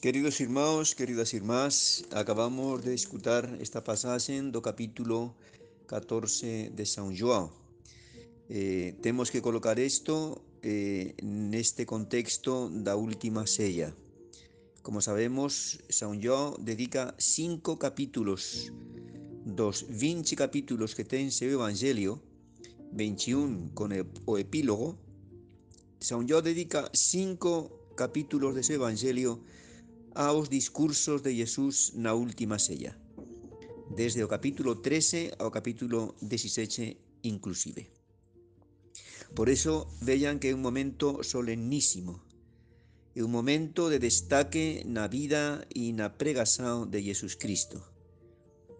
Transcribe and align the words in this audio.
Queridos 0.00 0.40
irmãos, 0.40 0.94
queridas 0.94 1.34
irmãs, 1.34 2.02
acabamos 2.10 2.80
de 2.80 2.94
escutar 2.94 3.44
esta 3.60 3.82
passagem 3.82 4.48
do 4.48 4.62
capítulo 4.62 5.36
14 5.86 6.70
de 6.70 6.86
São 6.86 7.12
João. 7.14 7.52
Eh, 8.48 8.94
temos 9.02 9.28
que 9.28 9.42
colocar 9.42 9.78
isto 9.78 10.40
eh, 10.62 11.12
neste 11.22 11.84
contexto 11.84 12.70
da 12.80 12.96
última 12.96 13.46
ceia. 13.46 13.94
Como 14.82 15.02
sabemos, 15.02 15.76
São 15.90 16.18
João 16.18 16.56
dedica 16.58 17.14
cinco 17.18 17.76
capítulos 17.76 18.72
dos 19.44 19.84
20 19.86 20.34
capítulos 20.34 20.94
que 20.94 21.04
ten 21.04 21.28
seu 21.30 21.52
Evangelio, 21.52 22.16
21 22.96 23.76
con 23.76 23.92
o 24.24 24.38
epílogo, 24.38 24.96
São 26.00 26.26
João 26.26 26.40
dedica 26.40 26.88
cinco 26.94 27.92
capítulos 27.94 28.54
de 28.54 28.64
seu 28.64 28.76
Evangelio 28.76 29.44
aos 30.14 30.50
discursos 30.50 31.22
de 31.22 31.34
Jesús 31.34 31.92
na 31.94 32.14
última 32.14 32.58
sella, 32.58 32.98
desde 33.94 34.24
o 34.24 34.28
capítulo 34.28 34.82
13 34.82 35.38
ao 35.38 35.50
capítulo 35.50 36.14
17 36.22 36.98
inclusive. 37.22 37.90
Por 39.34 39.48
eso 39.48 39.86
vean 40.02 40.42
que 40.42 40.50
é 40.50 40.54
un 40.54 40.62
momento 40.62 41.22
solemnísimo, 41.22 42.18
é 43.14 43.22
un 43.22 43.30
momento 43.30 43.86
de 43.90 44.02
destaque 44.02 44.82
na 44.86 45.06
vida 45.06 45.66
e 45.70 45.94
na 45.94 46.18
pregação 46.18 46.86
de 46.86 47.02
Jesus 47.02 47.38
Cristo. 47.38 47.78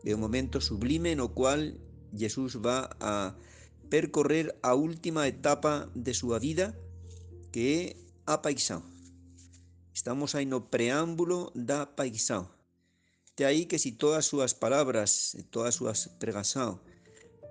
É 0.02 0.14
un 0.14 0.22
momento 0.22 0.58
sublime 0.58 1.14
no 1.14 1.30
cual 1.34 1.78
Jesús 2.10 2.58
va 2.58 2.90
a 2.98 3.38
percorrer 3.90 4.54
a 4.62 4.74
última 4.74 5.28
etapa 5.30 5.90
de 5.94 6.14
súa 6.14 6.38
vida, 6.38 6.74
que 7.54 7.62
é 7.66 7.80
a 8.26 8.42
paixão 8.42 8.82
Estamos 10.00 10.32
aí 10.32 10.48
no 10.48 10.64
preámbulo 10.72 11.52
da 11.52 11.84
paixão. 11.84 12.48
De 13.36 13.44
aí 13.44 13.68
que 13.68 13.76
se 13.76 14.00
todas 14.00 14.24
as 14.24 14.28
súas 14.32 14.56
palabras, 14.56 15.36
todas 15.52 15.68
as 15.68 15.74
súas 15.76 16.08
pregação, 16.16 16.80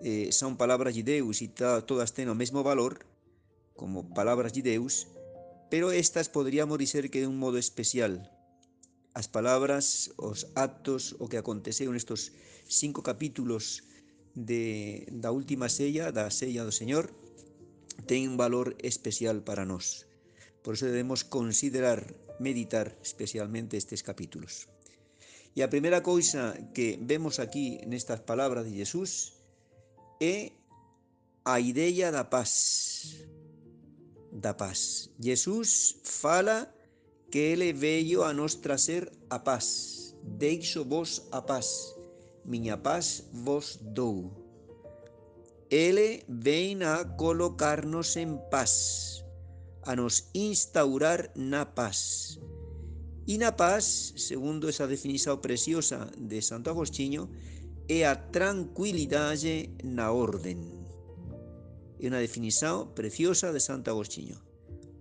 eh, 0.01 0.33
são 0.33 0.57
palavras 0.57 0.97
de 0.97 1.05
Deus 1.05 1.45
e 1.45 1.47
todas 1.85 2.09
têm 2.09 2.25
o 2.25 2.33
mesmo 2.33 2.65
valor, 2.65 3.05
como 3.77 4.09
palavras 4.17 4.49
de 4.51 4.65
Deus, 4.65 5.05
pero 5.69 5.93
estas 5.93 6.25
poderíamos 6.33 6.81
dizer 6.81 7.13
que 7.13 7.21
de 7.21 7.29
un 7.29 7.37
modo 7.37 7.61
especial. 7.61 8.17
As 9.13 9.29
palabras, 9.29 10.09
os 10.17 10.49
actos, 10.57 11.13
o 11.21 11.29
que 11.29 11.37
aconteceu 11.37 11.93
nestes 11.93 12.33
cinco 12.65 13.05
capítulos 13.05 13.85
de, 14.33 15.05
da 15.13 15.29
última 15.29 15.69
sella, 15.69 16.09
da 16.09 16.33
sella 16.33 16.65
do 16.65 16.73
Señor, 16.73 17.13
ten 18.09 18.25
un 18.25 18.41
valor 18.41 18.73
especial 18.81 19.45
para 19.45 19.69
nós. 19.69 20.08
Por 20.63 20.75
eso 20.75 20.85
debemos 20.85 21.23
considerar 21.23 22.15
meditar 22.39 22.97
especialmente 23.03 23.77
estes 23.77 24.03
capítulos. 24.03 24.67
E 25.55 25.63
a 25.63 25.71
primeira 25.71 25.99
cousa 25.99 26.55
que 26.75 26.99
vemos 27.01 27.39
aquí 27.39 27.83
nestas 27.89 28.23
palabras 28.23 28.63
de 28.67 28.79
Jesús 28.79 29.35
é 30.21 30.55
a 31.43 31.59
ideia 31.59 32.11
da 32.11 32.29
paz. 32.29 33.27
Da 34.31 34.53
paz. 34.53 35.09
Jesús 35.19 35.99
fala 36.03 36.69
que 37.31 37.39
ele 37.39 37.73
veio 37.73 38.23
a 38.23 38.31
nos 38.31 38.55
trazer 38.61 39.11
a 39.29 39.39
paz. 39.39 40.15
Deixo 40.23 40.85
vos 40.85 41.27
a 41.31 41.41
paz. 41.41 41.95
Miña 42.45 42.77
paz 42.77 43.25
vos 43.33 43.79
dou. 43.81 44.31
Ele 45.69 46.23
vem 46.27 46.83
a 46.83 47.05
colocar-nos 47.17 48.17
en 48.17 48.37
paz 48.49 49.18
a 49.89 49.95
nos 49.95 50.29
instaurar 50.37 51.33
na 51.33 51.65
paz. 51.65 52.37
E 53.25 53.41
na 53.41 53.57
paz, 53.57 54.13
segundo 54.21 54.69
esa 54.69 54.85
definición 54.85 55.41
preciosa 55.41 56.05
de 56.13 56.45
Santo 56.45 56.69
Agostinho, 56.69 57.25
é 57.89 58.05
a 58.05 58.13
tranquilidade 58.13 59.73
na 59.81 60.13
orden. 60.13 60.61
É 61.97 62.05
unha 62.05 62.21
definición 62.21 62.93
preciosa 62.93 63.49
de 63.49 63.57
Santo 63.57 63.89
Agostinho. 63.89 64.37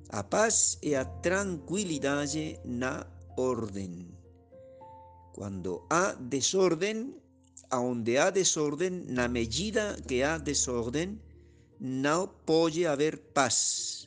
A 0.09 0.25
paz 0.25 0.81
é 0.81 0.97
a 0.97 1.05
tranquilidade 1.21 2.57
na 2.65 3.05
orden. 3.37 4.09
Quando 5.37 5.85
há 5.93 6.17
desorden, 6.17 7.13
aonde 7.69 8.17
há 8.17 8.33
desorden, 8.33 9.05
na 9.13 9.29
medida 9.29 10.01
que 10.09 10.25
há 10.25 10.41
desorden, 10.41 11.21
não 11.77 12.25
pode 12.49 12.89
haver 12.89 13.21
paz 13.37 13.98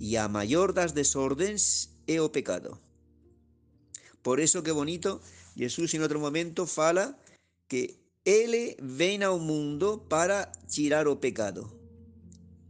e 0.00 0.16
a 0.16 0.28
maior 0.28 0.72
das 0.72 0.92
desordens 0.92 1.90
é 2.06 2.20
o 2.20 2.30
pecado. 2.30 2.80
Por 4.22 4.40
eso 4.40 4.62
que 4.62 4.72
bonito, 4.72 5.20
Jesús 5.56 5.94
en 5.94 6.02
outro 6.02 6.20
momento 6.20 6.66
fala 6.66 7.16
que 7.68 7.98
ele 8.24 8.76
vem 8.82 9.22
ao 9.22 9.38
mundo 9.38 10.04
para 10.10 10.50
tirar 10.66 11.06
o 11.08 11.22
pecado. 11.22 11.70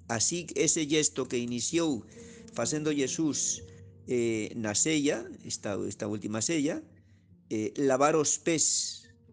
Así 0.09 0.47
ese 0.55 0.87
gesto 0.87 1.27
que 1.27 1.39
iniciou 1.39 2.05
facendo 2.53 2.95
Jesús 2.95 3.65
eh, 4.07 4.53
na 4.55 4.75
sella, 4.75 5.27
esta, 5.45 5.75
esta 5.89 6.07
última 6.07 6.41
sella, 6.41 6.83
eh, 7.51 7.73
lavar 7.77 8.15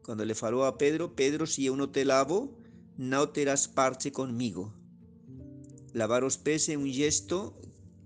cando 0.04 0.26
le 0.26 0.36
falou 0.36 0.66
a 0.66 0.78
Pedro, 0.78 1.16
Pedro, 1.16 1.48
si 1.48 1.66
eu 1.66 1.76
non 1.76 1.92
te 1.92 2.04
lavo, 2.04 2.60
non 3.00 3.32
terás 3.32 3.68
parte 3.68 4.12
conmigo. 4.12 4.74
Lavar 5.94 6.26
os 6.26 6.36
pés 6.36 6.68
é 6.68 6.76
un 6.76 6.90
gesto 6.90 7.56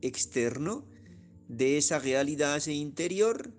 externo 0.01 0.85
de 1.47 1.77
esa 1.77 1.99
realidad 1.99 2.65
interior 2.67 3.53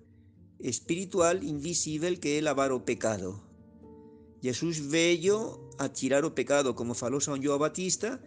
espiritual 0.59 1.43
invisible 1.43 2.19
que 2.19 2.37
é 2.37 2.41
lavar 2.41 2.71
o 2.71 2.81
pecado. 2.81 3.41
Jesús 4.41 4.79
veio 4.79 5.69
a 5.77 5.89
tirar 5.89 6.23
o 6.23 6.31
pecado, 6.31 6.75
como 6.75 6.93
falou 6.93 7.19
São 7.19 7.41
João 7.41 7.59
Batista, 7.59 8.21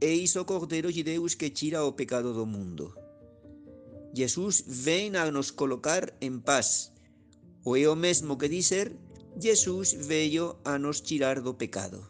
e 0.00 0.12
hizo 0.12 0.44
Cordeiro 0.44 0.92
de 0.92 1.02
Deus 1.02 1.34
que 1.34 1.50
tira 1.50 1.84
o 1.84 1.92
pecado 1.92 2.32
do 2.32 2.46
mundo. 2.46 2.94
Jesús 4.14 4.64
vem 4.66 5.16
a 5.16 5.30
nos 5.30 5.50
colocar 5.50 6.16
en 6.20 6.40
paz, 6.40 6.92
o 7.64 7.76
é 7.76 7.88
o 7.88 7.96
mesmo 7.96 8.38
que 8.38 8.48
dizer, 8.48 8.96
Jesús 9.40 9.92
veio 9.92 10.56
a 10.64 10.78
nos 10.78 11.00
tirar 11.00 11.42
do 11.42 11.54
pecado. 11.54 12.08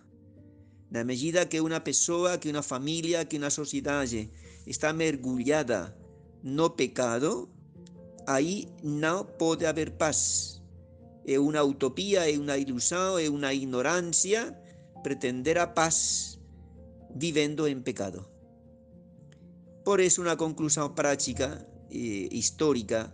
Na 0.90 1.04
medida 1.04 1.44
que 1.50 1.60
unha 1.60 1.82
persoa, 1.82 2.38
que 2.38 2.48
unha 2.48 2.62
familia, 2.62 3.26
que 3.26 3.36
unha 3.36 3.50
sociedade 3.50 4.30
está 4.68 4.92
mergulhada 4.92 5.96
no 6.44 6.68
pecado, 6.68 7.48
aí 8.28 8.68
não 8.84 9.24
pode 9.24 9.64
haver 9.64 9.92
paz. 9.96 10.60
É 11.26 11.40
uma 11.40 11.62
utopia, 11.64 12.30
é 12.30 12.36
uma 12.36 12.56
ilusão, 12.56 13.18
é 13.18 13.28
uma 13.28 13.52
ignorância 13.52 14.52
pretender 15.02 15.56
a 15.58 15.66
paz 15.66 16.38
vivendo 17.16 17.66
em 17.66 17.80
pecado. 17.80 18.28
Por 19.84 20.00
isso, 20.00 20.20
uma 20.20 20.36
conclusão 20.36 20.92
prática, 20.92 21.66
eh, 21.90 22.28
histórica, 22.30 23.12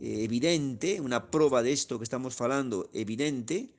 eh, 0.00 0.24
evidente, 0.24 1.00
uma 1.00 1.20
prova 1.20 1.62
disto 1.62 1.96
que 1.96 2.04
estamos 2.04 2.34
falando 2.34 2.88
evidente, 2.92 3.72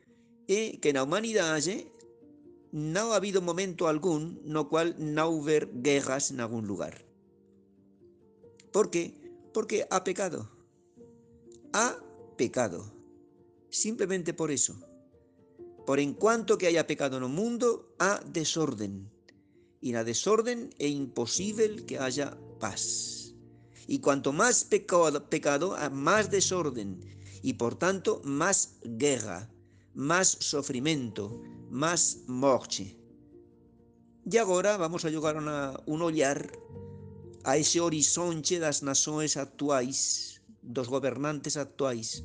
é 0.50 0.78
que 0.81 0.92
na 0.94 1.04
humanidade 1.04 1.86
não 2.74 3.12
ha 3.12 3.18
habido 3.18 3.42
momento 3.42 3.86
algum 3.86 4.20
no 4.44 4.66
qual 4.66 4.88
não 4.98 5.34
houver 5.34 5.66
guerras 5.66 6.31
em 6.31 6.40
algum 6.40 6.62
lugar. 6.62 7.11
¿Por 8.72 8.90
qué? 8.90 9.14
Porque 9.54 9.86
ha 9.90 10.04
pecado. 10.04 10.50
Ha 11.74 11.98
pecado. 12.38 12.94
Simplemente 13.70 14.34
por 14.34 14.52
eso. 14.52 14.80
Por 15.86 16.00
en 16.00 16.14
cuanto 16.14 16.58
que 16.58 16.68
haya 16.68 16.88
pecado 16.88 17.18
en 17.18 17.24
el 17.24 17.30
mundo, 17.30 17.94
ha 18.00 18.22
desorden. 18.26 19.10
Y 19.81 19.92
la 19.92 20.04
desorden 20.04 20.70
es 20.78 20.92
imposible 20.92 21.86
que 21.86 21.98
haya 21.98 22.38
paz. 22.60 23.34
Y 23.88 24.00
cuanto 24.00 24.31
más 24.31 24.63
pecado, 24.63 25.75
más 25.92 26.30
desorden. 26.30 27.01
Y 27.42 27.54
por 27.54 27.75
tanto, 27.75 28.22
más 28.24 28.78
guerra, 28.84 29.50
más 29.94 30.30
sufrimiento, 30.40 31.42
más 31.69 32.19
morte. 32.28 32.98
Y 34.30 34.38
ahora 34.38 34.78
vamos 34.78 35.04
a 35.04 35.10
llegar 35.10 35.38
a 35.38 35.81
un 35.88 36.01
olhar 36.04 36.51
a 37.44 37.58
ese 37.58 37.80
horizonte 37.80 38.60
das 38.60 38.82
nações 38.82 39.38
actuais, 39.38 40.42
dos 40.62 40.88
gobernantes 40.88 41.58
actuais. 41.58 42.24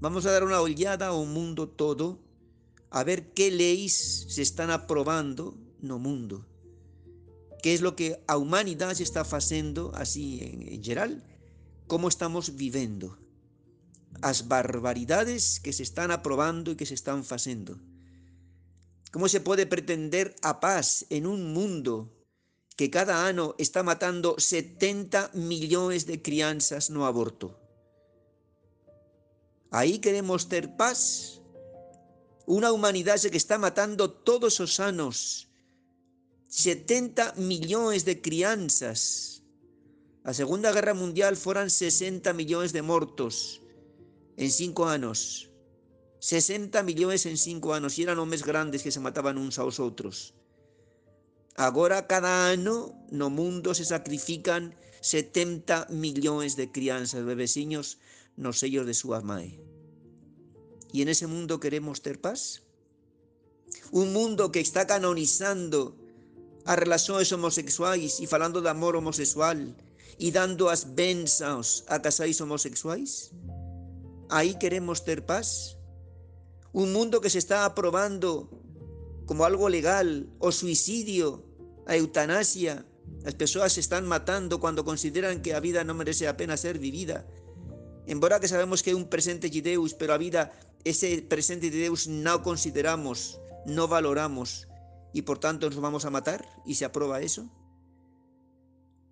Vamos 0.00 0.26
a 0.26 0.32
dar 0.32 0.42
unha 0.42 0.60
olhada 0.60 1.08
ao 1.08 1.22
mundo 1.24 1.66
todo, 1.66 2.18
a 2.90 3.02
ver 3.06 3.32
que 3.32 3.50
leis 3.50 4.26
se 4.28 4.42
están 4.42 4.70
aprobando 4.70 5.56
no 5.80 5.98
mundo. 5.98 6.44
Que 7.62 7.74
é 7.74 7.82
lo 7.82 7.96
que 7.96 8.18
a 8.26 8.36
humanidade 8.36 9.02
está 9.02 9.24
facendo 9.24 9.90
así 9.94 10.42
en, 10.42 10.66
en 10.66 10.80
geral, 10.82 11.22
como 11.86 12.08
estamos 12.08 12.54
vivendo. 12.54 13.18
As 14.22 14.48
barbaridades 14.48 15.60
que 15.60 15.72
se 15.72 15.82
están 15.82 16.10
aprobando 16.10 16.72
e 16.72 16.78
que 16.78 16.88
se 16.88 16.96
están 16.96 17.22
facendo. 17.22 17.78
Como 19.12 19.28
se 19.30 19.40
pode 19.40 19.64
pretender 19.64 20.34
a 20.42 20.60
paz 20.60 21.06
en 21.08 21.24
un 21.24 21.52
mundo 21.54 22.15
que 22.76 22.90
cada 22.90 23.26
ano 23.26 23.54
está 23.58 23.82
matando 23.82 24.36
70 24.38 25.32
millóns 25.32 26.04
de 26.04 26.20
crianzas 26.20 26.90
no 26.92 27.08
aborto. 27.08 27.56
Ahí 29.70 29.98
queremos 29.98 30.48
ter 30.48 30.76
paz. 30.76 31.40
Una 32.46 32.70
humanidad 32.70 33.18
que 33.18 33.36
está 33.36 33.58
matando 33.58 34.12
todos 34.12 34.60
os 34.60 34.78
anos 34.78 35.48
70 36.48 37.34
millones 37.36 38.04
de 38.04 38.20
crianzas. 38.20 39.42
La 40.22 40.32
Segunda 40.32 40.70
Guerra 40.72 40.94
Mundial 40.94 41.36
fueron 41.36 41.70
60 41.70 42.32
millones 42.32 42.72
de 42.72 42.82
muertos 42.82 43.62
en 44.36 44.50
cinco 44.50 44.86
años. 44.86 45.50
60 46.20 46.82
millones 46.82 47.26
en 47.26 47.36
cinco 47.36 47.74
años. 47.74 47.98
Y 47.98 48.02
eran 48.02 48.18
hombres 48.18 48.44
grandes 48.44 48.82
que 48.82 48.90
se 48.90 49.00
mataban 49.00 49.38
unos 49.38 49.58
a 49.58 49.64
los 49.64 49.80
otros. 49.80 50.34
Ahora 51.56 52.06
cada 52.06 52.48
año 52.48 52.92
no 53.10 53.30
mundo 53.30 53.74
se 53.74 53.84
sacrifican 53.86 54.74
70 55.00 55.86
millones 55.88 56.56
de 56.56 56.70
crianzas, 56.70 57.24
bebeciños, 57.24 57.98
nos 58.36 58.58
sellos 58.58 58.84
de 58.84 58.92
su 58.92 59.14
amae. 59.14 59.58
¿Y 60.92 61.02
en 61.02 61.08
ese 61.08 61.26
mundo 61.26 61.58
queremos 61.58 62.02
ter 62.02 62.20
paz? 62.20 62.62
Un 63.90 64.12
mundo 64.12 64.52
que 64.52 64.60
está 64.60 64.86
canonizando 64.86 65.96
a 66.66 66.76
relaciones 66.76 67.32
homosexuales 67.32 68.20
y 68.20 68.26
falando 68.26 68.60
de 68.60 68.68
amor 68.68 68.96
homosexual 68.96 69.76
y 70.18 70.32
dando 70.32 70.68
as 70.68 70.86
a 71.88 72.02
casais 72.02 72.40
homosexuales? 72.40 73.32
Ahí 74.28 74.58
queremos 74.58 75.04
ter 75.04 75.24
paz. 75.24 75.78
Un 76.72 76.92
mundo 76.92 77.20
que 77.20 77.30
se 77.30 77.38
está 77.38 77.64
aprobando 77.64 78.50
como 79.24 79.44
algo 79.44 79.68
legal 79.68 80.28
o 80.38 80.52
suicidio, 80.52 81.45
a 81.86 81.96
eutanasia. 81.96 82.84
Las 83.22 83.34
personas 83.34 83.72
se 83.72 83.80
están 83.80 84.06
matando 84.06 84.60
cuando 84.60 84.84
consideran 84.84 85.42
que 85.42 85.52
la 85.52 85.60
vida 85.60 85.84
no 85.84 85.94
merece 85.94 86.24
la 86.24 86.36
pena 86.36 86.56
ser 86.56 86.78
vivida. 86.78 87.26
Embora 88.06 88.38
que 88.38 88.48
sabemos 88.48 88.82
que 88.82 88.90
hay 88.90 88.96
un 88.96 89.08
presente 89.08 89.48
de 89.48 89.62
Deus, 89.62 89.94
pero 89.94 90.12
a 90.12 90.18
vida, 90.18 90.52
ese 90.84 91.22
presente 91.22 91.70
de 91.70 91.78
Deus 91.78 92.06
no 92.06 92.42
consideramos, 92.42 93.40
no 93.66 93.88
valoramos 93.88 94.68
y 95.12 95.22
por 95.22 95.38
tanto 95.38 95.68
nos 95.68 95.80
vamos 95.80 96.04
a 96.04 96.10
matar 96.10 96.46
y 96.64 96.74
se 96.74 96.84
aprueba 96.84 97.20
eso. 97.20 97.50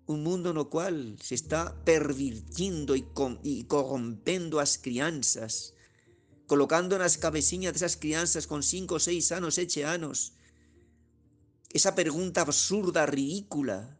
Un 0.07 0.23
mundo 0.23 0.51
en 0.51 0.57
el 0.57 0.67
cual 0.67 1.17
se 1.21 1.35
está 1.35 1.75
pervirtiendo 1.83 2.95
y, 2.95 3.05
y 3.43 3.63
corrompendo 3.63 4.57
las 4.57 4.77
crianzas, 4.77 5.73
colocando 6.45 6.95
en 6.95 7.01
las 7.01 7.17
cabeciñas 7.17 7.75
esas 7.75 7.97
crianzas 7.97 8.45
con 8.45 8.61
5, 8.61 8.99
6 8.99 9.31
años, 9.31 9.55
7 9.55 9.83
años, 9.85 10.33
esa 11.69 11.95
pregunta 11.95 12.41
absurda, 12.41 13.05
ridícula. 13.05 13.99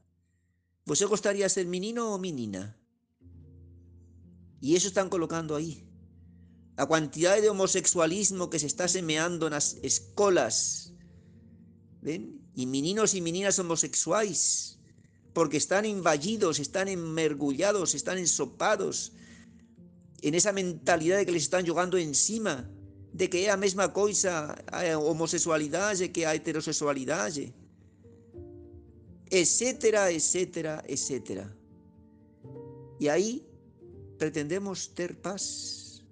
¿Vos 0.85 1.03
gustaría 1.03 1.49
ser 1.49 1.67
menino 1.67 2.13
o 2.13 2.19
menina? 2.19 2.77
Y 4.61 4.75
eso 4.75 4.87
están 4.87 5.09
colocando 5.09 5.55
ahí. 5.55 5.83
La 6.77 6.87
cantidad 6.87 7.41
de 7.41 7.49
homosexualismo 7.49 8.49
que 8.49 8.59
se 8.59 8.67
está 8.67 8.87
semeando 8.87 9.47
en 9.47 9.53
las 9.53 9.75
escuelas 9.81 10.85
¿Ven? 12.05 12.39
Y 12.53 12.67
meninos 12.67 13.15
y 13.15 13.21
meninas 13.21 13.57
homosexuales, 13.57 14.77
porque 15.33 15.57
están 15.57 15.85
invadidos, 15.85 16.59
están 16.59 16.87
enmergullados, 16.87 17.95
están 17.95 18.19
ensopados 18.19 19.11
en 20.21 20.35
esa 20.35 20.51
mentalidad 20.51 21.17
de 21.17 21.25
que 21.25 21.31
les 21.31 21.41
están 21.41 21.65
jugando 21.65 21.97
encima, 21.97 22.69
de 23.15 23.29
que 23.29 23.47
é 23.47 23.49
a 23.49 23.55
mesma 23.55 23.87
coisa 23.95 24.59
a 24.67 24.99
homosexualidade 24.99 26.11
que 26.11 26.25
a 26.25 26.35
heterosexualidade, 26.35 27.55
etcétera, 29.31 30.11
etcétera, 30.11 30.83
etcétera. 30.85 31.47
E 32.99 33.07
aí 33.07 33.47
pretendemos 34.17 34.87
ter 34.87 35.15
paz. 35.15 36.03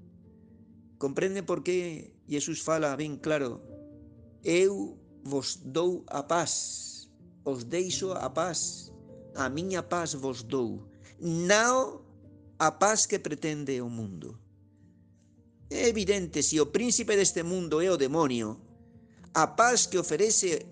Comprende 0.97 1.43
por 1.43 1.61
que 1.61 2.15
Jesús 2.25 2.61
fala 2.63 2.95
ben 2.95 3.19
claro, 3.19 3.59
eu 4.41 4.95
vos 5.27 5.59
dou 5.59 6.07
a 6.07 6.23
paz, 6.23 7.11
os 7.43 7.65
deixo 7.67 8.15
a 8.15 8.29
paz, 8.31 8.93
a 9.35 9.49
miña 9.49 9.83
paz 9.83 10.15
vos 10.15 10.39
dou, 10.43 10.87
non 11.19 11.99
a 12.59 12.71
paz 12.71 13.03
que 13.03 13.19
pretende 13.19 13.83
o 13.83 13.91
mundo. 13.91 14.39
Evidente, 15.73 16.43
se 16.43 16.61
o 16.61 16.69
príncipe 16.69 17.17
deste 17.17 17.41
mundo 17.41 17.81
é 17.81 17.89
o 17.89 17.97
demonio, 17.97 18.61
a 19.33 19.47
paz 19.57 19.87
que 19.87 19.97
oferece 19.97 20.67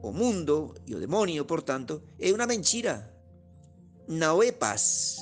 o 0.00 0.12
mundo 0.12 0.74
e 0.86 0.94
o 0.94 1.00
demonio, 1.00 1.44
por 1.44 1.60
tanto, 1.60 2.00
é 2.18 2.32
unha 2.32 2.48
mentira. 2.48 3.04
Não 4.08 4.40
é 4.42 4.50
paz. 4.50 5.20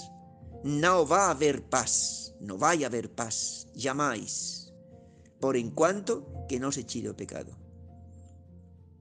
Não 0.62 1.04
vai 1.04 1.26
haver 1.26 1.66
paz. 1.66 2.32
Não 2.38 2.56
vai 2.56 2.84
haver 2.84 3.08
paz. 3.10 3.66
Jamais. 3.74 4.70
Por 5.40 5.56
enquanto 5.56 6.22
que 6.48 6.60
não 6.62 6.70
se 6.70 6.84
tire 6.86 7.10
o 7.10 7.18
pecado. 7.18 7.58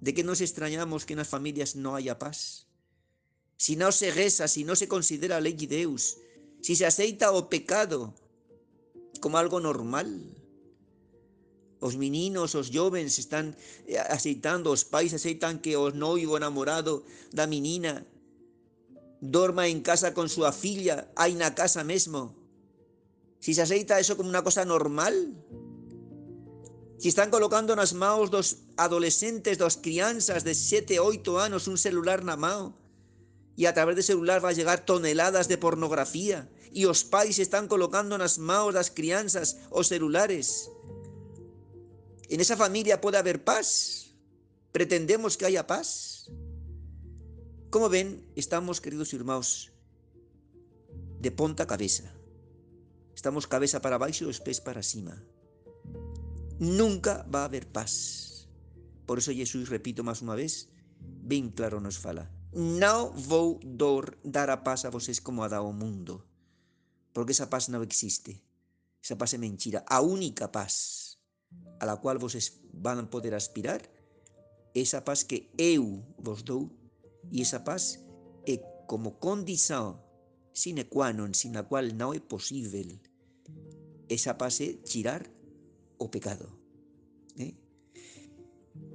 ¿De 0.02 0.16
qué 0.16 0.24
nos 0.24 0.42
extrañamos 0.42 1.06
que 1.06 1.14
en 1.14 1.22
las 1.22 1.30
familias 1.30 1.76
no 1.76 1.94
haya 1.94 2.18
paz? 2.18 2.66
Si 3.58 3.76
no 3.76 3.92
se 3.92 4.10
reza, 4.10 4.48
si 4.48 4.64
no 4.66 4.76
se 4.76 4.88
considera 4.88 5.40
ley 5.40 5.54
de 5.54 5.68
Deus, 5.68 6.18
si 6.62 6.76
se 6.76 6.86
aceita 6.86 7.32
o 7.32 7.48
pecado 7.50 8.14
como 9.26 9.42
algo 9.42 9.58
normal. 9.60 10.22
Os 11.82 11.98
meninos, 11.98 12.54
os 12.54 12.70
jóvenes 12.70 13.18
están 13.18 13.58
eh, 13.90 13.98
aceitando, 13.98 14.70
os 14.70 14.86
pais 14.86 15.18
aceitan 15.18 15.58
que 15.58 15.74
o 15.74 15.90
noivo 15.90 16.38
enamorado 16.38 17.02
da 17.34 17.50
menina 17.50 18.06
dorma 19.18 19.66
en 19.66 19.82
casa 19.82 20.14
con 20.14 20.30
su 20.30 20.46
afilla, 20.46 21.10
hay 21.18 21.34
na 21.34 21.58
casa 21.58 21.82
mesmo. 21.82 22.38
Si 23.42 23.58
se 23.58 23.66
aceita 23.66 23.98
eso 23.98 24.14
como 24.14 24.30
una 24.30 24.46
cosa 24.46 24.62
normal, 24.62 25.34
si 27.02 27.10
están 27.10 27.34
colocando 27.34 27.74
en 27.74 27.82
las 27.82 27.98
manos 27.98 28.30
dos 28.30 28.70
adolescentes, 28.78 29.58
dos 29.58 29.82
crianzas 29.82 30.46
de 30.46 30.54
7, 30.54 31.02
8 31.02 31.42
años 31.42 31.66
un 31.66 31.82
celular 31.82 32.22
na 32.22 32.38
mão 32.38 32.78
y 33.56 33.66
a 33.66 33.74
través 33.74 33.96
de 33.96 34.04
celular 34.04 34.44
va 34.44 34.50
a 34.50 34.54
llegar 34.54 34.86
toneladas 34.86 35.48
de 35.48 35.58
pornografía 35.58 36.50
y 36.72 36.84
los 36.84 37.04
pais 37.04 37.40
están 37.40 37.68
colocando 37.68 38.16
en 38.16 38.22
las 38.22 38.38
manos 38.38 38.74
las 38.74 38.92
crianzas 38.92 39.58
o 39.70 39.84
celulares. 39.84 40.70
En 42.28 42.42
esa 42.42 42.58
familia 42.58 43.00
puede 43.00 43.18
haber 43.18 43.44
paz. 43.44 44.14
Pretendemos 44.72 45.38
que 45.38 45.46
haya 45.46 45.68
paz. 45.68 46.30
Como 47.70 47.88
ven, 47.88 48.30
estamos, 48.36 48.82
queridos 48.82 49.14
hermanos, 49.14 49.72
de 51.20 51.32
ponta 51.32 51.66
cabeza. 51.66 52.14
Estamos 53.16 53.48
cabeza 53.48 53.82
para 53.82 53.96
abajo 53.96 54.14
y 54.22 54.24
los 54.26 54.42
pies 54.42 54.60
para 54.60 54.84
cima 54.84 55.24
nunca 56.60 57.26
va 57.34 57.42
a 57.42 57.46
haber 57.46 57.68
paz. 57.68 58.48
Por 59.06 59.20
eso 59.20 59.32
Jesús, 59.32 59.70
repito 59.70 60.04
más 60.04 60.22
una 60.22 60.36
vez, 60.36 60.70
bien 61.00 61.50
claro 61.50 61.80
nos 61.80 61.98
fala, 61.98 62.32
no 62.56 63.12
voy 63.12 63.60
a 63.62 64.18
dar 64.24 64.50
a 64.50 64.64
paz 64.64 64.86
a 64.86 64.90
vosotros 64.90 65.20
como 65.20 65.44
ha 65.44 65.50
dado 65.50 65.72
mundo, 65.74 66.26
porque 67.12 67.34
esa 67.34 67.50
paz 67.50 67.68
no 67.68 67.84
existe, 67.84 68.42
esa 69.04 69.18
paz 69.18 69.34
es 69.34 69.40
mentira, 69.40 69.84
a 69.88 70.00
única 70.00 70.52
paz 70.52 71.20
a 71.80 71.86
la 71.86 71.98
cual 71.98 72.18
vos 72.18 72.62
van 72.72 73.00
a 73.00 73.10
poder 73.10 73.36
aspirar, 73.36 73.82
esa 74.74 75.04
paz 75.04 75.26
que 75.26 75.52
eu 75.58 76.04
vos 76.18 76.44
dou, 76.46 76.72
y 77.30 77.42
esa 77.42 77.64
paz 77.64 78.00
es 78.46 78.60
como 78.88 79.20
condición 79.20 80.00
sine 80.54 80.88
qua 80.88 81.12
non, 81.12 81.34
sin 81.36 81.52
la 81.52 81.64
cual 81.64 81.98
no 81.98 82.14
es 82.14 82.22
posible, 82.22 83.02
esa 84.08 84.38
paz 84.38 84.62
es 84.62 84.82
tirar 84.84 85.30
o 85.98 86.10
pecado. 86.10 86.65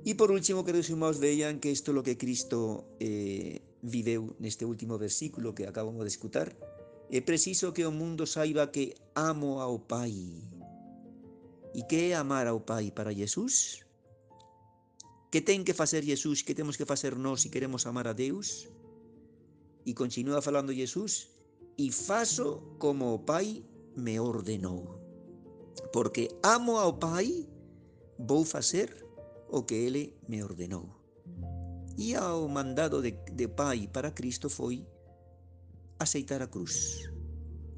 Y 0.05 0.15
por 0.15 0.31
último, 0.31 0.65
queridos 0.65 0.91
hermanos, 0.91 1.19
vean 1.19 1.61
que 1.61 1.71
esto 1.71 1.91
es 1.91 1.95
lo 1.95 2.03
que 2.03 2.17
Cristo 2.17 2.87
eh, 3.01 3.61
en 3.83 4.45
este 4.45 4.65
último 4.65 4.99
versículo 4.99 5.55
que 5.55 5.67
acabamos 5.67 6.03
de 6.03 6.09
escuchar. 6.09 6.57
Es 7.11 7.23
preciso 7.23 7.73
que 7.73 7.83
el 7.83 7.91
mundo 7.91 8.27
saiba 8.27 8.71
que 8.71 8.95
amo 9.15 9.61
ao 9.61 9.79
Pai. 9.87 10.43
¿Y 11.75 11.87
qué 11.89 12.11
es 12.11 12.17
amar 12.17 12.47
ao 12.47 12.65
Pai 12.65 12.95
para 12.95 13.13
Jesús? 13.13 13.87
¿Qué 15.31 15.41
ten 15.41 15.65
que 15.65 15.75
hacer 15.77 16.05
Jesús? 16.05 16.43
¿Qué 16.43 16.55
tenemos 16.55 16.77
que 16.77 16.85
hacer 16.85 17.17
nós 17.17 17.43
si 17.43 17.51
queremos 17.51 17.87
amar 17.87 18.09
a 18.09 18.15
Deus? 18.15 18.69
Y 19.85 19.95
continúa 19.95 20.43
falando 20.43 20.73
Jesús, 20.73 21.31
y 21.77 21.91
faço 21.91 22.77
como 22.79 23.15
o 23.15 23.25
me 23.97 24.21
ordenou 24.21 25.01
porque 25.93 26.29
amo 26.43 26.79
ao 26.79 26.93
Pai, 26.93 27.49
vou 28.19 28.45
facer 28.45 29.05
o 29.51 29.63
que 29.63 29.75
Ele 29.75 30.15
me 30.29 30.43
ordenou. 30.43 30.89
E 31.99 32.15
ao 32.15 32.49
mandado 32.49 33.03
de, 33.03 33.13
de 33.33 33.49
Pai 33.49 33.89
para 33.93 34.11
Cristo 34.11 34.49
foi 34.49 34.87
aceitar 35.99 36.41
a 36.41 36.47
cruz, 36.47 37.11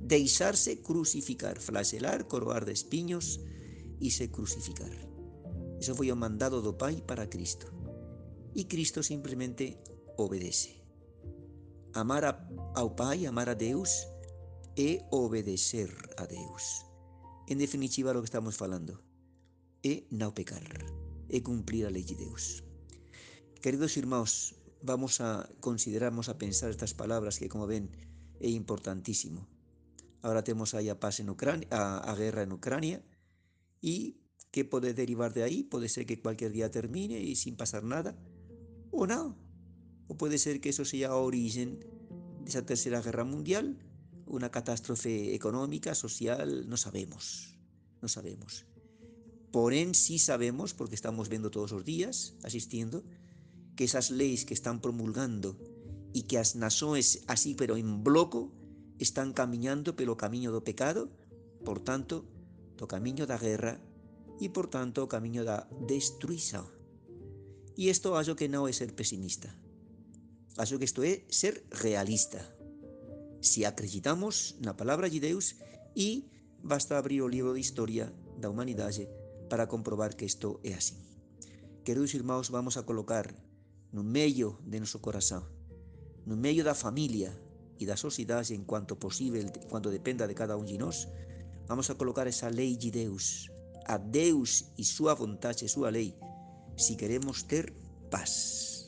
deixar-se 0.01 0.77
crucificar, 0.77 1.59
flagelar, 1.59 2.25
coroar 2.25 2.65
de 2.65 2.73
espinhos 2.73 3.41
e 4.01 4.11
se 4.11 4.29
crucificar. 4.29 4.93
Eso 5.81 5.95
foi 5.95 6.13
o 6.13 6.17
mandado 6.17 6.63
do 6.63 6.75
Pai 6.75 7.03
para 7.03 7.27
Cristo. 7.27 7.67
E 8.55 8.65
Cristo 8.65 9.03
simplesmente 9.03 9.79
obedece. 10.17 10.81
Amar 11.95 12.25
a, 12.25 12.49
ao 12.77 12.95
Pai, 12.95 13.27
amar 13.27 13.49
a 13.49 13.55
Deus, 13.55 14.07
é 14.77 15.05
obedecer 15.11 15.91
a 16.17 16.25
Deus 16.25 16.93
En 17.53 17.59
definitiva, 17.59 18.15
lo 18.15 18.21
que 18.21 18.27
estamos 18.27 18.57
falando 18.57 19.03
é 19.83 20.05
não 20.11 20.33
pecar, 20.33 20.63
é 21.33 21.41
cumplir 21.41 21.89
a 21.89 21.91
lei 21.91 22.05
de 22.05 22.15
Deus. 22.15 22.63
Queridos 23.65 23.97
irmãos, 23.97 24.55
vamos 24.85 25.21
a 25.25 25.49
considerarmos 25.65 26.29
a 26.29 26.37
pensar 26.37 26.69
estas 26.69 26.93
palabras 26.93 27.41
que, 27.41 27.49
como 27.49 27.67
ven, 27.67 27.89
é 28.39 28.53
importantísimo. 28.53 29.49
Ahora 30.21 30.45
temos 30.45 30.77
aí 30.77 30.93
a 30.93 31.01
paz 31.01 31.19
en 31.19 31.33
Ucrania, 31.33 31.67
a, 31.73 31.99
a 31.99 32.13
guerra 32.15 32.45
en 32.45 32.53
Ucrania, 32.53 33.01
e 33.81 34.21
que 34.53 34.69
pode 34.69 34.93
derivar 34.93 35.33
de 35.33 35.43
aí? 35.43 35.65
Pode 35.65 35.89
ser 35.89 36.05
que 36.05 36.21
cualquier 36.21 36.53
día 36.53 36.71
termine 36.71 37.19
e 37.19 37.33
sin 37.35 37.57
pasar 37.57 37.83
nada, 37.83 38.15
ou 38.93 39.09
non. 39.09 39.35
Ou 40.07 40.15
pode 40.21 40.37
ser 40.37 40.61
que 40.61 40.71
eso 40.71 40.85
sea 40.85 41.17
a 41.17 41.19
origen 41.19 41.81
desa 42.45 42.63
terceira 42.63 43.01
guerra 43.01 43.25
mundial, 43.25 43.79
unha 44.29 44.53
catástrofe 44.53 45.35
económica, 45.35 45.97
social, 45.97 46.69
non 46.69 46.79
sabemos, 46.79 47.57
non 48.05 48.11
sabemos. 48.13 48.69
Porén, 49.53 49.93
sí 49.93 50.17
sabemos, 50.17 50.73
porque 50.73 50.97
estamos 50.97 51.29
vendo 51.29 51.53
todos 51.53 51.77
os 51.77 51.85
días, 51.85 52.41
asistindo, 52.43 53.05
que 53.77 53.85
esas 53.85 54.09
leis 54.09 54.49
que 54.49 54.57
están 54.57 54.81
promulgando 54.81 55.61
e 56.17 56.25
que 56.25 56.41
as 56.41 56.57
nações, 56.57 57.21
así 57.29 57.53
pero 57.53 57.77
en 57.77 58.01
bloco, 58.01 58.49
están 58.97 59.37
camiñando 59.37 59.93
pelo 59.93 60.17
camiño 60.17 60.57
do 60.57 60.65
pecado, 60.65 61.13
por 61.69 61.85
tanto, 61.85 62.25
do 62.81 62.89
camiño 62.89 63.29
da 63.29 63.37
guerra 63.37 63.77
e, 64.41 64.49
por 64.49 64.73
tanto, 64.73 65.05
o 65.05 65.11
camiño 65.13 65.45
da 65.45 65.69
destruição. 65.85 66.65
E 67.77 67.93
isto 67.93 68.17
acho 68.17 68.33
que 68.33 68.49
non 68.49 68.65
é 68.65 68.73
ser 68.73 68.97
pesimista. 68.97 69.53
Acho 70.57 70.81
que 70.81 70.89
isto 70.89 71.05
é 71.05 71.29
ser 71.29 71.65
realista. 71.73 72.41
Si 73.45 73.69
acreditamos 73.69 74.57
na 74.65 74.73
palabra 74.77 75.13
de 75.13 75.21
Deus 75.21 75.61
e 75.93 76.25
basta 76.65 76.97
abrir 76.97 77.21
o 77.21 77.29
libro 77.29 77.53
de 77.53 77.61
historia 77.61 78.09
da 78.41 78.49
humanidade 78.49 79.09
para 79.53 79.69
comprobar 79.69 80.17
que 80.17 80.25
isto 80.25 80.61
é 80.65 80.73
así. 80.73 80.97
Queridos 81.85 82.15
irmãos, 82.15 82.49
vamos 82.49 82.79
a 82.79 82.89
colocar 82.89 83.37
no 83.93 84.03
meio 84.03 84.57
de 84.65 84.81
noso 84.81 85.05
corazón, 85.05 85.45
no 86.25 86.41
meio 86.41 86.65
da 86.65 86.73
familia 86.73 87.37
e 87.77 87.85
da 87.85 88.01
sociedade 88.01 88.57
en 88.57 88.65
cuanto 88.65 88.97
posible, 88.97 89.45
cuando 89.69 89.93
dependa 89.93 90.25
de 90.25 90.33
cada 90.33 90.57
un 90.57 90.65
de 90.65 90.81
nós, 90.81 91.05
vamos 91.69 91.93
a 91.93 92.01
colocar 92.01 92.25
esa 92.25 92.49
lei 92.49 92.81
de 92.81 92.89
Deus, 92.89 93.53
a 93.85 94.01
Deus 94.01 94.73
e 94.81 94.89
súa 94.89 95.13
vontade, 95.13 95.69
súa 95.69 95.93
lei, 95.93 96.17
si 96.81 96.97
queremos 96.97 97.45
ter 97.45 97.77
paz. 98.09 98.82